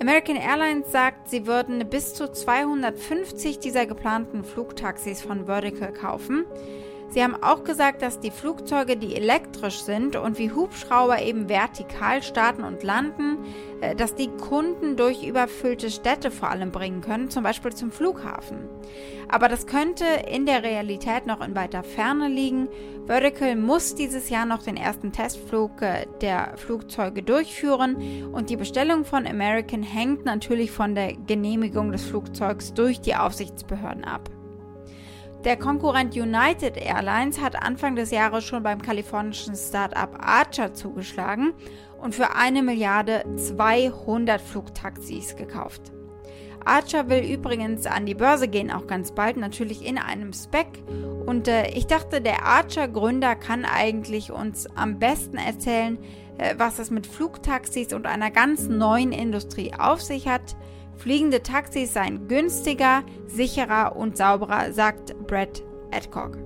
American 0.02 0.36
Airlines 0.36 0.92
sagt, 0.92 1.30
sie 1.30 1.46
würden 1.46 1.88
bis 1.88 2.16
zu 2.16 2.32
250 2.32 3.60
dieser 3.60 3.86
geplanten 3.86 4.44
Flugtaxis 4.44 5.22
von 5.22 5.46
Vertical 5.46 5.94
kaufen. 5.94 6.48
Sie 7.12 7.22
haben 7.22 7.36
auch 7.44 7.66
gesagt, 7.66 8.02
dass 8.02 8.22
die 8.22 8.32
Flugzeuge, 8.32 8.96
die 8.96 9.18
elektrisch 9.18 9.82
sind 9.82 10.16
und 10.16 10.38
wie 10.38 10.50
Hubschrauber 10.50 11.22
eben 11.22 11.50
vertikal 11.50 12.24
starten 12.24 12.64
und 12.64 12.84
landen, 12.84 13.38
äh, 13.82 13.98
dass 13.98 14.16
die 14.16 14.30
Kunden 14.30 14.96
durch 14.96 15.28
überfüllte 15.28 15.92
Städte 15.92 16.32
vor 16.32 16.50
allem 16.50 16.72
bringen 16.72 17.02
können, 17.02 17.30
zum 17.30 17.44
Beispiel 17.44 17.74
zum 17.74 17.92
Flughafen. 17.92 18.60
Aber 19.28 19.50
das 19.50 19.68
könnte 19.68 20.06
in 20.32 20.46
der 20.46 20.64
Realität 20.64 21.26
noch 21.26 21.46
in 21.46 21.54
weiter 21.54 21.84
Ferne 21.84 22.30
liegen. 22.30 22.70
Vertical 23.08 23.58
muss 23.58 23.94
dieses 23.94 24.30
Jahr 24.30 24.46
noch 24.46 24.64
den 24.64 24.78
ersten 24.78 25.12
Testflug 25.12 25.82
äh, 25.82 26.06
der 26.22 26.54
Flugzeuge 26.56 27.24
durchführen 27.24 28.32
und 28.32 28.50
die 28.50 28.56
Bestellung 28.56 29.04
von 29.04 29.28
American 29.28 29.84
hängt 29.84 30.24
natürlich 30.24 30.72
von 30.72 30.96
der 30.96 31.14
Genehmigung 31.14 31.92
des 31.92 32.06
Flugzeugs 32.06 32.74
durch 32.74 33.02
die 33.02 33.16
Aufsichtsbehörden 33.16 34.06
ab. 34.06 34.30
Der 35.44 35.58
Konkurrent 35.58 36.16
United 36.16 36.78
Airlines 36.78 37.42
hat 37.42 37.56
Anfang 37.56 37.96
des 37.96 38.12
Jahres 38.12 38.44
schon 38.44 38.62
beim 38.62 38.80
kalifornischen 38.80 39.56
Start-up 39.56 40.20
Archer 40.20 40.76
zugeschlagen 40.76 41.54
und 42.00 42.14
für 42.14 42.36
eine 42.36 42.62
Milliarde 42.62 43.24
200 43.38 44.40
Flugtaxis 44.40 45.36
gekauft. 45.36 45.92
Archer 46.64 47.10
will 47.10 47.24
übrigens 47.24 47.88
an 47.88 48.06
die 48.06 48.14
Börse 48.14 48.48
gehen, 48.48 48.70
auch 48.70 48.86
ganz 48.86 49.14
bald, 49.14 49.38
natürlich 49.38 49.84
in 49.84 49.98
einem 49.98 50.32
Spec. 50.32 50.68
Und 51.26 51.48
äh, 51.48 51.70
ich 51.72 51.88
dachte, 51.88 52.22
der 52.22 52.46
Archer-Gründer 52.46 53.36
kann 53.36 53.66
eigentlich 53.66 54.32
uns 54.32 54.68
am 54.76 55.00
besten 55.00 55.38
erzählen, 55.38 55.98
äh, 56.38 56.54
was 56.60 56.78
es 56.78 56.92
mit 56.92 57.08
Flugtaxis 57.08 57.94
und 57.94 58.06
einer 58.06 58.30
ganz 58.30 58.68
neuen 58.68 59.12
Industrie 59.12 59.74
auf 59.74 60.04
sich 60.04 60.28
hat. 60.28 60.56
Fliegende 61.02 61.42
Taxis 61.42 61.94
seien 61.94 62.28
günstiger, 62.28 63.04
sicherer 63.28 63.96
und 63.96 64.18
sauberer, 64.18 64.72
sagt 64.72 65.16
Brett 65.26 65.64
Adcock. 65.92 66.38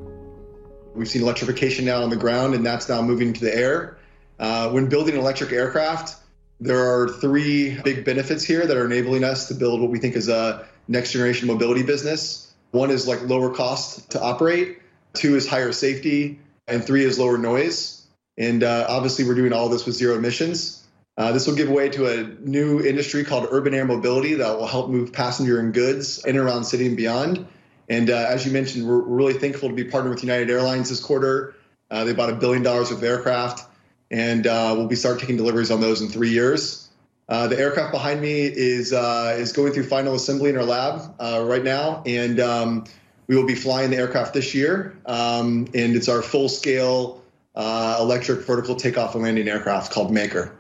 We've 0.96 1.10
seen 1.10 1.24
electrification 1.24 1.84
now 1.84 2.02
on 2.02 2.10
the 2.10 2.16
ground 2.16 2.56
and 2.56 2.66
that's 2.66 2.88
now 2.88 3.02
moving 3.02 3.34
to 3.34 3.42
the 3.42 3.54
air. 3.54 3.98
Uh, 4.40 4.70
when 4.70 4.88
building 4.88 5.18
electric 5.18 5.52
aircraft, 5.52 6.16
there 6.62 6.80
are 6.80 7.10
three 7.10 7.78
big 7.84 8.06
benefits 8.06 8.46
here 8.46 8.66
that 8.66 8.78
are 8.78 8.86
enabling 8.86 9.26
us 9.26 9.50
to 9.50 9.56
build 9.56 9.82
what 9.82 9.92
we 9.92 10.00
think 10.00 10.16
is 10.16 10.30
a 10.30 10.66
next 10.88 11.12
generation 11.12 11.48
mobility 11.48 11.84
business. 11.84 12.54
One 12.72 12.92
is 12.92 13.06
like 13.06 13.22
lower 13.24 13.54
cost 13.54 14.12
to 14.12 14.22
operate, 14.22 14.80
two 15.14 15.36
is 15.36 15.50
higher 15.50 15.74
safety, 15.74 16.40
and 16.66 16.82
three 16.82 17.04
is 17.04 17.20
lower 17.20 17.38
noise. 17.38 18.08
And 18.38 18.64
uh, 18.64 18.86
obviously, 18.88 19.26
we're 19.26 19.36
doing 19.36 19.52
all 19.52 19.68
this 19.68 19.86
with 19.86 19.96
zero 19.96 20.16
emissions. 20.16 20.85
Uh, 21.18 21.32
this 21.32 21.48
will 21.48 21.56
give 21.56 21.70
way 21.70 21.88
to 21.90 22.08
a 22.08 22.24
new 22.42 22.84
industry 22.84 23.24
called 23.24 23.48
urban 23.52 23.74
air 23.74 23.86
mobility 23.86 24.34
that 24.34 24.58
will 24.58 24.68
help 24.68 24.90
move 24.90 25.14
passenger 25.14 25.60
and 25.60 25.74
goods 25.74 26.24
in 26.26 26.36
and 26.36 26.40
around 26.40 26.66
city 26.66 26.88
and 26.88 26.98
beyond. 26.98 27.46
And 27.88 28.10
uh, 28.10 28.26
as 28.28 28.46
you 28.46 28.52
mentioned, 28.52 28.88
we're, 28.88 29.00
really 29.00 29.34
thankful 29.34 29.70
to 29.70 29.76
be 29.76 29.86
partnered 29.86 30.14
with 30.14 30.24
United 30.24 30.50
Airlines 30.50 30.90
this 30.90 31.00
quarter. 31.00 31.56
Uh, 31.90 32.04
they 32.04 32.14
bought 32.14 32.30
a 32.30 32.36
billion 32.36 32.64
dollars 32.64 32.92
of 32.92 33.02
aircraft, 33.04 33.70
and 34.12 34.46
uh, 34.48 34.74
we'll 34.76 34.88
be 34.88 34.96
start 34.96 35.20
taking 35.20 35.38
deliveries 35.38 35.72
on 35.72 35.80
those 35.80 36.02
in 36.02 36.10
three 36.10 36.32
years. 36.32 36.90
Uh, 37.30 37.48
the 37.48 37.58
aircraft 37.58 37.92
behind 37.92 38.22
me 38.22 38.42
is 38.44 38.92
uh, 38.92 39.36
is 39.38 39.54
going 39.54 39.72
through 39.72 39.84
final 39.84 40.16
assembly 40.16 40.50
in 40.50 40.58
our 40.58 40.64
lab 40.64 41.16
right 41.48 41.64
now, 41.64 42.04
and 42.06 42.40
um, 42.40 42.86
we 43.28 43.36
will 43.36 43.46
be 43.46 43.56
flying 43.56 43.90
the 43.92 43.98
aircraft 43.98 44.34
this 44.34 44.54
year. 44.54 44.98
Um, 45.06 45.68
and 45.74 45.96
it's 45.96 46.10
our 46.10 46.22
full 46.22 46.50
scale 46.50 47.22
electric 47.56 48.42
vertical 48.42 48.76
takeoff 48.76 49.14
and 49.14 49.24
landing 49.24 49.48
aircraft 49.48 49.92
called 49.94 50.12
Maker. 50.12 50.52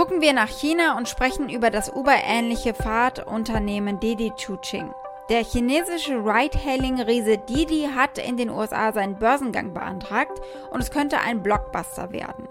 Gucken 0.00 0.22
wir 0.22 0.32
nach 0.32 0.48
China 0.48 0.96
und 0.96 1.10
sprechen 1.10 1.50
über 1.50 1.68
das 1.68 1.92
Uber-ähnliche 1.92 2.72
Fahrtunternehmen 2.72 4.00
Didi 4.00 4.32
Chuching. 4.34 4.94
Der 5.28 5.44
chinesische 5.44 6.14
Ride-Hailing-Riese 6.14 7.36
Didi 7.36 7.86
hat 7.94 8.16
in 8.16 8.38
den 8.38 8.48
USA 8.48 8.94
seinen 8.94 9.18
Börsengang 9.18 9.74
beantragt 9.74 10.40
und 10.70 10.80
es 10.80 10.90
könnte 10.90 11.18
ein 11.18 11.42
Blockbuster 11.42 12.12
werden. 12.12 12.48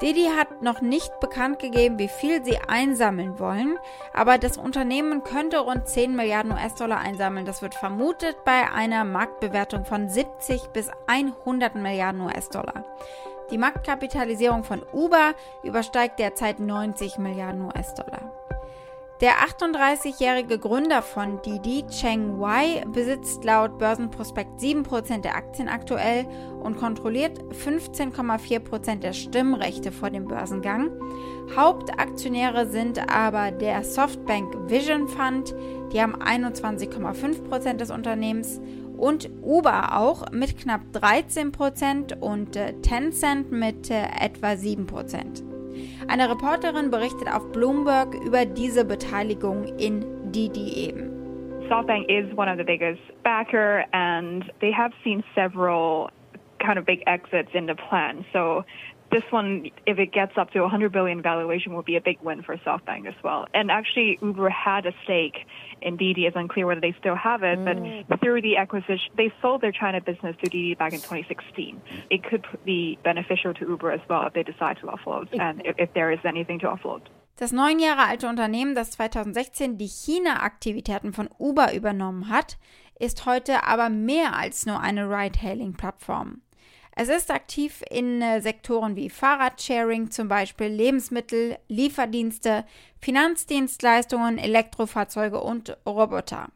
Didi 0.00 0.30
hat 0.38 0.62
noch 0.62 0.80
nicht 0.80 1.20
bekannt 1.20 1.58
gegeben, 1.58 1.98
wie 1.98 2.08
viel 2.08 2.42
sie 2.42 2.56
einsammeln 2.66 3.38
wollen, 3.38 3.78
aber 4.14 4.38
das 4.38 4.56
Unternehmen 4.56 5.22
könnte 5.22 5.58
rund 5.58 5.86
10 5.86 6.16
Milliarden 6.16 6.52
US-Dollar 6.52 7.00
einsammeln. 7.00 7.44
Das 7.44 7.60
wird 7.60 7.74
vermutet 7.74 8.42
bei 8.46 8.70
einer 8.72 9.04
Marktbewertung 9.04 9.84
von 9.84 10.08
70 10.08 10.68
bis 10.68 10.90
100 11.08 11.74
Milliarden 11.74 12.22
US-Dollar. 12.22 12.86
Die 13.50 13.58
Marktkapitalisierung 13.58 14.64
von 14.64 14.82
Uber 14.92 15.34
übersteigt 15.62 16.18
derzeit 16.18 16.58
90 16.58 17.18
Milliarden 17.18 17.62
US-Dollar. 17.62 18.32
Der 19.22 19.32
38-jährige 19.36 20.58
Gründer 20.58 21.00
von 21.00 21.40
Didi, 21.40 21.86
Cheng 21.86 22.38
Wei, 22.38 22.84
besitzt 22.92 23.44
laut 23.44 23.78
Börsenprospekt 23.78 24.60
7% 24.60 25.22
der 25.22 25.36
Aktien 25.36 25.68
aktuell 25.68 26.26
und 26.62 26.76
kontrolliert 26.76 27.40
15,4% 27.54 28.96
der 28.96 29.14
Stimmrechte 29.14 29.90
vor 29.90 30.10
dem 30.10 30.26
Börsengang. 30.26 30.90
Hauptaktionäre 31.56 32.68
sind 32.68 32.98
aber 33.10 33.52
der 33.52 33.84
Softbank 33.84 34.54
Vision 34.68 35.08
Fund, 35.08 35.54
die 35.94 36.02
haben 36.02 36.16
21,5% 36.16 37.74
des 37.74 37.90
Unternehmens 37.90 38.60
und 38.98 39.28
Uber 39.42 39.96
auch 39.98 40.30
mit 40.32 40.58
knapp 40.58 40.80
13% 40.92 42.18
und 42.18 42.56
äh, 42.56 42.72
Tencent 42.82 43.52
mit 43.52 43.90
äh, 43.90 44.04
etwa 44.20 44.52
7%. 44.52 45.42
Eine 46.08 46.30
Reporterin 46.30 46.90
berichtet 46.90 47.28
auf 47.32 47.50
Bloomberg 47.52 48.14
über 48.24 48.44
diese 48.46 48.84
Beteiligung 48.84 49.64
in 49.78 50.32
Didi 50.32 50.88
eben. 50.88 51.10
SoftBank 51.68 52.08
is 52.08 52.26
one 52.36 52.48
of 52.48 52.58
the 52.58 52.64
biggest 52.64 53.00
backer 53.24 53.84
and 53.92 54.44
they 54.60 54.72
have 54.72 54.92
seen 55.02 55.24
several 55.34 56.08
kind 56.58 56.78
of 56.78 56.86
big 56.86 57.02
exits 57.06 57.50
in 57.54 57.66
the 57.66 57.74
plan. 57.74 58.24
So 58.32 58.64
this 59.16 59.32
one, 59.32 59.70
if 59.86 59.98
it 59.98 60.12
gets 60.12 60.36
up 60.36 60.50
to 60.50 60.60
100 60.60 60.92
billion 60.92 61.22
valuation, 61.22 61.72
will 61.72 61.82
be 61.82 61.96
a 61.96 62.00
big 62.00 62.18
win 62.20 62.42
for 62.42 62.56
SoftBank 62.58 63.06
as 63.06 63.14
well. 63.24 63.46
And 63.54 63.70
actually, 63.70 64.18
Uber 64.20 64.50
had 64.50 64.84
a 64.84 64.92
stake 65.04 65.38
in 65.80 65.96
Didi. 65.96 66.26
It's 66.26 66.36
unclear 66.36 66.66
whether 66.66 66.82
they 66.82 66.94
still 66.98 67.16
have 67.16 67.42
it, 67.42 67.58
mm. 67.58 68.06
but 68.08 68.20
through 68.20 68.42
the 68.42 68.58
acquisition, 68.58 69.10
they 69.16 69.32
sold 69.40 69.62
their 69.62 69.72
China 69.72 70.00
business 70.02 70.36
to 70.42 70.50
Didi 70.50 70.74
back 70.74 70.92
in 70.92 70.98
2016. 70.98 71.80
It 72.10 72.24
could 72.24 72.44
be 72.64 72.98
beneficial 73.02 73.54
to 73.54 73.66
Uber 73.66 73.90
as 73.90 74.00
well 74.08 74.26
if 74.26 74.34
they 74.34 74.42
decide 74.42 74.76
to 74.80 74.86
offload 74.86 75.28
and 75.40 75.62
if, 75.64 75.76
if 75.78 75.94
there 75.94 76.10
is 76.12 76.20
anything 76.24 76.58
to 76.60 76.66
offload. 76.66 77.02
Das 77.38 77.52
neun 77.52 77.78
Jahre 77.78 78.06
alte 78.06 78.28
Unternehmen, 78.28 78.74
das 78.74 78.92
2016 78.92 79.78
die 79.78 79.88
China-Aktivitäten 79.88 81.12
von 81.12 81.28
Uber 81.38 81.74
übernommen 81.74 82.28
hat, 82.28 82.58
ist 82.98 83.26
heute 83.26 83.64
aber 83.64 83.90
mehr 83.90 84.34
als 84.34 84.66
nur 84.66 84.80
eine 84.80 85.08
Ride-Hailing-Plattform. 85.10 86.40
Es 86.98 87.10
ist 87.10 87.30
aktiv 87.30 87.82
in 87.90 88.22
äh, 88.22 88.40
Sektoren 88.40 88.96
wie 88.96 89.10
Fahrradsharing, 89.10 90.10
zum 90.10 90.28
Beispiel 90.28 90.68
Lebensmittel, 90.68 91.58
Lieferdienste, 91.68 92.64
Finanzdienstleistungen, 93.00 94.38
Elektrofahrzeuge 94.38 95.42
und 95.42 95.76
Roboter. 95.84 96.48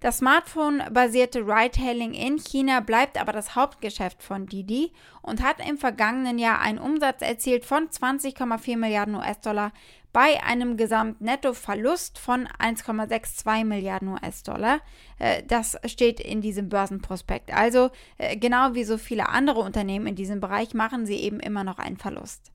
Das 0.00 0.16
Smartphone-basierte 0.16 1.40
Ride-Hailing 1.40 2.14
in 2.14 2.38
China 2.38 2.80
bleibt 2.80 3.20
aber 3.20 3.32
das 3.32 3.54
Hauptgeschäft 3.54 4.22
von 4.22 4.46
Didi 4.46 4.92
und 5.20 5.42
hat 5.42 5.56
im 5.68 5.76
vergangenen 5.76 6.38
Jahr 6.38 6.62
einen 6.62 6.78
Umsatz 6.78 7.20
erzielt 7.20 7.66
von 7.66 7.86
20,4 7.90 8.78
Milliarden 8.78 9.14
US-Dollar 9.14 9.72
bei 10.14 10.42
einem 10.42 10.78
Gesamtnettoverlust 10.78 12.18
von 12.18 12.48
1,62 12.48 13.64
Milliarden 13.64 14.08
US-Dollar. 14.08 14.80
Äh, 15.18 15.42
das 15.46 15.76
steht 15.84 16.18
in 16.18 16.40
diesem 16.40 16.70
Börsenprospekt. 16.70 17.52
Also 17.52 17.90
äh, 18.16 18.38
genau 18.38 18.72
wie 18.72 18.84
so 18.84 18.96
viele 18.96 19.28
andere 19.28 19.60
Unternehmen 19.60 20.06
in 20.06 20.16
diesem 20.16 20.40
Bereich 20.40 20.72
machen 20.72 21.04
sie 21.04 21.16
eben 21.16 21.40
immer 21.40 21.62
noch 21.62 21.78
einen 21.78 21.98
Verlust. 21.98 22.49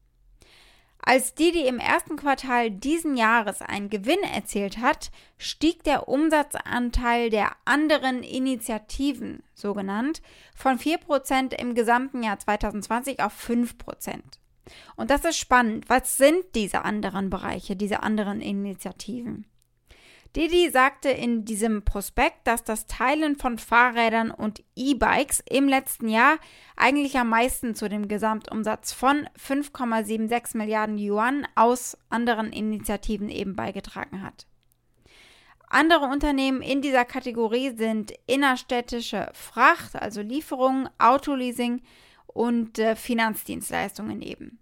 Als 1.07 1.35
Didi 1.35 1.67
im 1.67 1.77
ersten 1.77 2.15
Quartal 2.15 2.71
diesen 2.71 3.15
Jahres 3.15 3.61
einen 3.61 3.91
Gewinn 3.91 4.23
erzielt 4.23 4.79
hat, 4.79 5.11
stieg 5.37 5.83
der 5.83 6.07
Umsatzanteil 6.07 7.29
der 7.29 7.51
anderen 7.63 8.23
Initiativen, 8.23 9.43
so 9.53 9.75
genannt, 9.75 10.23
von 10.55 10.79
4% 10.79 11.53
im 11.53 11.75
gesamten 11.75 12.23
Jahr 12.23 12.39
2020 12.39 13.19
auf 13.19 13.33
5%. 13.39 14.19
Und 14.95 15.11
das 15.11 15.25
ist 15.25 15.37
spannend. 15.37 15.89
Was 15.89 16.17
sind 16.17 16.43
diese 16.55 16.83
anderen 16.83 17.29
Bereiche, 17.29 17.75
diese 17.75 18.01
anderen 18.01 18.41
Initiativen? 18.41 19.45
Didi 20.35 20.69
sagte 20.69 21.09
in 21.09 21.45
diesem 21.45 21.85
Prospekt, 21.85 22.45
dass 22.45 22.63
das 22.65 22.87
Teilen 22.87 23.37
von 23.37 23.57
Fahrrädern 23.57 24.31
und 24.31 24.63
E-Bikes 24.75 25.41
im 25.49 25.69
letzten 25.69 26.09
Jahr 26.09 26.39
eigentlich 26.75 27.17
am 27.17 27.29
meisten 27.29 27.73
zu 27.73 27.87
dem 27.87 28.09
Gesamtumsatz 28.09 28.91
von 28.91 29.29
5,76 29.39 30.57
Milliarden 30.57 30.97
Yuan 30.97 31.47
aus 31.55 31.97
anderen 32.09 32.51
Initiativen 32.51 33.29
eben 33.29 33.55
beigetragen 33.55 34.21
hat. 34.21 34.45
Andere 35.69 36.05
Unternehmen 36.05 36.61
in 36.61 36.81
dieser 36.81 37.05
Kategorie 37.05 37.75
sind 37.75 38.13
innerstädtische 38.27 39.29
Fracht, 39.33 39.95
also 39.95 40.21
Lieferungen, 40.21 40.89
Autoleasing 40.97 41.81
und 42.27 42.77
äh, 42.77 42.97
Finanzdienstleistungen 42.97 44.21
eben. 44.21 44.59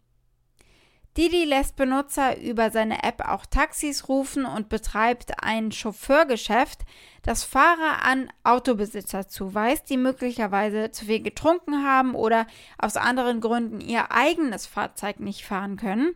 Didi 1.16 1.46
lässt 1.46 1.76
Benutzer 1.76 2.42
über 2.42 2.72
seine 2.72 3.04
App 3.04 3.22
auch 3.28 3.46
Taxis 3.46 4.10
rufen 4.10 4.46
und 4.46 4.68
betreibt 4.68 5.44
ein 5.44 5.72
Chauffeurgeschäft, 5.72 6.80
das 7.22 7.44
Fahrer 7.44 8.04
an 8.04 8.32
Autobesitzer 8.44 9.28
zuweist, 9.28 9.92
die 9.92 9.98
möglicherweise 9.98 10.90
zu 10.90 11.06
viel 11.06 11.22
getrunken 11.22 11.86
haben 11.86 12.16
oder 12.16 12.48
aus 12.80 12.98
anderen 12.98 13.42
Gründen 13.42 13.80
ihr 13.80 14.12
eigenes 14.12 14.66
Fahrzeug 14.66 15.20
nicht 15.20 15.46
fahren 15.46 15.78
können. 15.78 16.16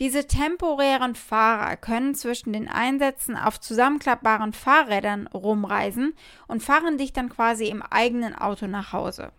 Diese 0.00 0.26
temporären 0.26 1.14
Fahrer 1.14 1.76
können 1.76 2.16
zwischen 2.16 2.52
den 2.52 2.66
Einsätzen 2.66 3.36
auf 3.36 3.60
zusammenklappbaren 3.60 4.52
Fahrrädern 4.52 5.28
rumreisen 5.28 6.14
und 6.48 6.64
fahren 6.64 6.98
dich 6.98 7.12
dann 7.12 7.28
quasi 7.28 7.66
im 7.66 7.82
eigenen 7.82 8.34
Auto 8.34 8.66
nach 8.66 8.92
Hause. 8.92 9.30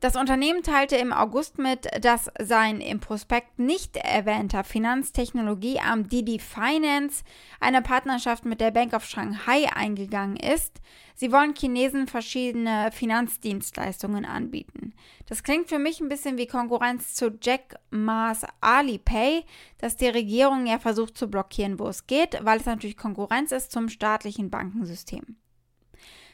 Das 0.00 0.16
Unternehmen 0.16 0.62
teilte 0.62 0.96
im 0.96 1.12
August 1.12 1.58
mit, 1.58 1.86
dass 2.02 2.30
sein 2.40 2.80
im 2.80 3.00
Prospekt 3.00 3.58
nicht 3.58 3.98
erwähnter 3.98 4.64
Finanztechnologiearm 4.64 6.08
Didi 6.08 6.38
Finance 6.38 7.22
eine 7.60 7.82
Partnerschaft 7.82 8.46
mit 8.46 8.62
der 8.62 8.70
Bank 8.70 8.94
of 8.94 9.04
Shanghai 9.04 9.70
eingegangen 9.74 10.38
ist. 10.38 10.80
Sie 11.14 11.30
wollen 11.32 11.54
Chinesen 11.54 12.06
verschiedene 12.06 12.90
Finanzdienstleistungen 12.92 14.24
anbieten. 14.24 14.94
Das 15.26 15.42
klingt 15.42 15.68
für 15.68 15.78
mich 15.78 16.00
ein 16.00 16.08
bisschen 16.08 16.38
wie 16.38 16.46
Konkurrenz 16.46 17.14
zu 17.14 17.38
Jack 17.38 17.78
Ma's 17.90 18.46
Alipay, 18.62 19.44
das 19.76 19.96
die 19.96 20.08
Regierung 20.08 20.66
ja 20.66 20.78
versucht 20.78 21.18
zu 21.18 21.28
blockieren, 21.28 21.78
wo 21.78 21.88
es 21.88 22.06
geht, 22.06 22.38
weil 22.42 22.58
es 22.58 22.64
natürlich 22.64 22.96
Konkurrenz 22.96 23.52
ist 23.52 23.70
zum 23.70 23.90
staatlichen 23.90 24.48
Bankensystem. 24.48 25.36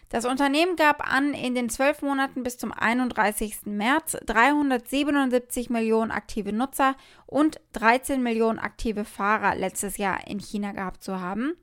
Das 0.08 0.24
Unternehmen 0.24 0.76
gab 0.76 1.12
an, 1.12 1.34
in 1.34 1.56
den 1.56 1.68
zwölf 1.68 2.00
Monaten 2.00 2.44
bis 2.44 2.58
zum 2.58 2.72
31. 2.72 3.66
März 3.66 4.16
377 4.24 5.68
Millionen 5.68 6.12
aktive 6.12 6.52
Nutzer 6.52 6.94
und 7.26 7.60
13 7.72 8.22
Millionen 8.22 8.60
aktive 8.60 9.04
Fahrer 9.04 9.56
letztes 9.56 9.96
Jahr 9.96 10.26
in 10.28 10.38
China 10.38 10.72
gehabt 10.72 11.02
zu 11.02 11.20
haben. 11.20 11.54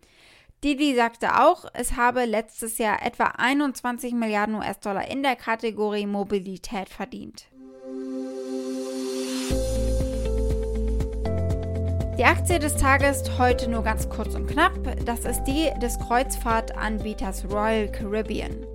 Didi 0.64 0.96
sagte 0.96 1.42
auch, 1.42 1.66
es 1.74 1.96
habe 1.96 2.26
letztes 2.26 2.78
Jahr 2.78 3.06
etwa 3.06 3.26
21 3.38 4.14
Milliarden 4.14 4.56
US-Dollar 4.56 5.10
in 5.10 5.24
der 5.24 5.36
Kategorie 5.36 6.06
Mobilität 6.06 6.90
verdient. 6.90 7.48
Die 12.15 12.25
Aktie 12.25 12.60
des 12.60 12.75
Tages 12.75 13.24
heute 13.39 13.67
nur 13.67 13.84
ganz 13.84 14.08
kurz 14.08 14.36
und 14.36 14.46
knapp. 14.46 14.74
Das 15.03 15.25
ist 15.25 15.46
die 15.46 15.72
des 15.82 15.98
Kreuzfahrtanbieters 15.98 17.46
Royal 17.50 17.91
Caribbean. 17.91 18.67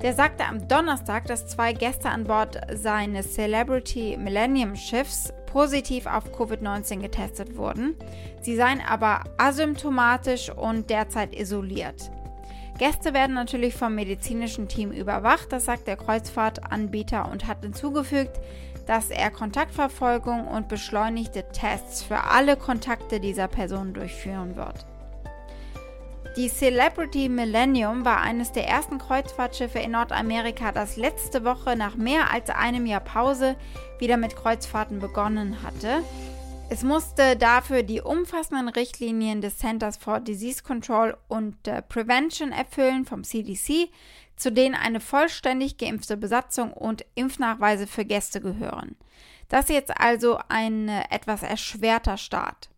Der 0.00 0.14
sagte 0.14 0.46
am 0.46 0.66
Donnerstag, 0.68 1.26
dass 1.26 1.46
zwei 1.46 1.74
Gäste 1.74 2.08
an 2.08 2.24
Bord 2.24 2.58
seines 2.72 3.34
Celebrity 3.34 4.16
Millennium 4.16 4.74
Schiffs 4.74 5.34
positiv 5.44 6.06
auf 6.06 6.32
Covid-19 6.34 7.00
getestet 7.02 7.58
wurden. 7.58 7.94
Sie 8.40 8.56
seien 8.56 8.80
aber 8.80 9.24
asymptomatisch 9.36 10.48
und 10.48 10.88
derzeit 10.88 11.38
isoliert. 11.38 12.10
Gäste 12.78 13.12
werden 13.12 13.34
natürlich 13.34 13.74
vom 13.74 13.96
medizinischen 13.96 14.68
Team 14.68 14.92
überwacht, 14.92 15.52
das 15.52 15.64
sagt 15.64 15.88
der 15.88 15.96
Kreuzfahrtanbieter 15.96 17.28
und 17.30 17.48
hat 17.48 17.62
hinzugefügt, 17.62 18.40
dass 18.88 19.10
er 19.10 19.30
Kontaktverfolgung 19.30 20.48
und 20.48 20.66
beschleunigte 20.68 21.44
Tests 21.52 22.02
für 22.02 22.24
alle 22.24 22.56
Kontakte 22.56 23.20
dieser 23.20 23.46
Person 23.46 23.92
durchführen 23.92 24.56
wird. 24.56 24.86
Die 26.38 26.48
Celebrity 26.48 27.28
Millennium 27.28 28.04
war 28.06 28.22
eines 28.22 28.52
der 28.52 28.66
ersten 28.66 28.98
Kreuzfahrtschiffe 28.98 29.78
in 29.78 29.90
Nordamerika, 29.90 30.72
das 30.72 30.96
letzte 30.96 31.44
Woche 31.44 31.76
nach 31.76 31.96
mehr 31.96 32.32
als 32.32 32.48
einem 32.48 32.86
Jahr 32.86 33.00
Pause 33.00 33.56
wieder 33.98 34.16
mit 34.16 34.36
Kreuzfahrten 34.36 35.00
begonnen 35.00 35.62
hatte. 35.62 36.02
Es 36.70 36.82
musste 36.82 37.36
dafür 37.36 37.82
die 37.82 38.00
umfassenden 38.00 38.68
Richtlinien 38.68 39.40
des 39.40 39.58
Centers 39.58 39.96
for 39.96 40.20
Disease 40.20 40.62
Control 40.62 41.16
und 41.26 41.56
Prevention 41.88 42.52
erfüllen 42.52 43.04
vom 43.04 43.24
CDC, 43.24 43.90
zu 44.38 44.52
denen 44.52 44.74
eine 44.74 45.00
vollständig 45.00 45.76
geimpfte 45.76 46.16
Besatzung 46.16 46.72
und 46.72 47.04
Impfnachweise 47.14 47.86
für 47.86 48.04
Gäste 48.04 48.40
gehören. 48.40 48.96
Das 49.48 49.64
ist 49.64 49.74
jetzt 49.74 50.00
also 50.00 50.38
ein 50.48 50.88
äh, 50.88 51.04
etwas 51.10 51.42
erschwerter 51.42 52.16
Start. 52.16 52.70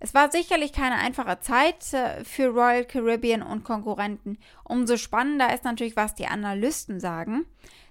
Es 0.00 0.14
war 0.14 0.32
sicherlich 0.32 0.72
keine 0.72 0.96
einfache 0.96 1.38
Zeit 1.40 1.92
äh, 1.92 2.24
für 2.24 2.48
Royal 2.48 2.84
Caribbean 2.84 3.42
und 3.42 3.62
Konkurrenten. 3.62 4.38
Umso 4.64 4.96
spannender 4.96 5.54
ist 5.54 5.64
natürlich, 5.64 5.94
was 5.94 6.14
die 6.14 6.26
Analysten 6.26 6.98
sagen. 6.98 7.46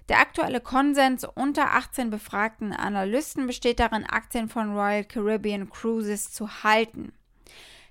Der 0.08 0.20
aktuelle 0.20 0.60
Konsens 0.60 1.24
unter 1.24 1.72
18 1.72 2.10
befragten 2.10 2.74
Analysten 2.74 3.46
besteht 3.46 3.80
darin, 3.80 4.04
Aktien 4.04 4.48
von 4.48 4.74
Royal 4.76 5.04
Caribbean 5.04 5.70
Cruises 5.70 6.30
zu 6.30 6.62
halten. 6.62 7.12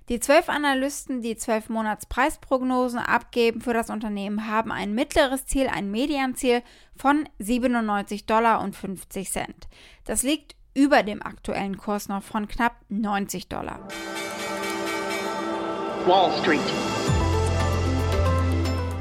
Die 0.08 0.18
zwölf 0.18 0.48
Analysten, 0.48 1.22
die 1.22 1.36
zwölf 1.36 1.68
Monats 1.68 2.06
Preisprognosen 2.06 2.98
abgeben 2.98 3.60
für 3.60 3.72
das 3.72 3.88
Unternehmen, 3.88 4.48
haben 4.48 4.72
ein 4.72 4.94
mittleres 4.94 5.46
Ziel, 5.46 5.68
ein 5.68 5.90
Medianziel 5.90 6.62
von 6.96 7.28
97 7.38 8.26
Dollar 8.26 8.60
und 8.60 8.74
50 8.74 9.30
Cent. 9.30 9.68
Das 10.04 10.22
liegt 10.22 10.56
über 10.74 11.02
dem 11.02 11.22
aktuellen 11.22 11.76
Kurs 11.76 12.08
noch 12.08 12.22
von 12.22 12.48
knapp 12.48 12.76
90 12.88 13.48
Dollar. 13.48 13.86
Wall 16.06 16.32
Street. 16.40 17.01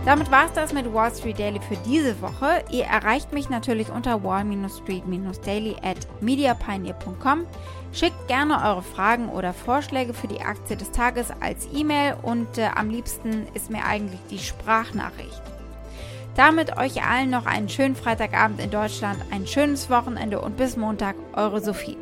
Damit 0.03 0.31
war 0.31 0.45
es 0.45 0.53
das 0.53 0.73
mit 0.73 0.91
Wall 0.91 1.13
Street 1.13 1.37
Daily 1.37 1.59
für 1.59 1.77
diese 1.85 2.19
Woche. 2.21 2.63
Ihr 2.71 2.85
erreicht 2.85 3.33
mich 3.33 3.49
natürlich 3.49 3.91
unter 3.91 4.23
wall-street-daily 4.23 5.75
at 5.83 6.07
mediapioneer.com. 6.21 7.45
Schickt 7.93 8.27
gerne 8.27 8.63
eure 8.65 8.81
Fragen 8.81 9.29
oder 9.29 9.53
Vorschläge 9.53 10.15
für 10.15 10.27
die 10.27 10.41
Aktie 10.41 10.75
des 10.75 10.91
Tages 10.91 11.27
als 11.39 11.67
E-Mail 11.71 12.15
und 12.23 12.57
äh, 12.57 12.69
am 12.73 12.89
liebsten 12.89 13.45
ist 13.53 13.69
mir 13.69 13.85
eigentlich 13.85 14.21
die 14.31 14.39
Sprachnachricht. 14.39 15.41
Damit 16.35 16.77
euch 16.77 17.03
allen 17.03 17.29
noch 17.29 17.45
einen 17.45 17.69
schönen 17.69 17.95
Freitagabend 17.95 18.59
in 18.59 18.71
Deutschland, 18.71 19.19
ein 19.31 19.45
schönes 19.45 19.89
Wochenende 19.91 20.41
und 20.41 20.57
bis 20.57 20.77
Montag, 20.77 21.15
eure 21.33 21.61
Sophie. 21.61 21.97